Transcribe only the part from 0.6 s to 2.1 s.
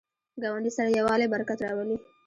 سره یووالی، برکت راولي